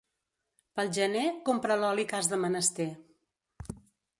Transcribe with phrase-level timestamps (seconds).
[0.77, 2.89] Pel gener, compra l'oli que has de menester.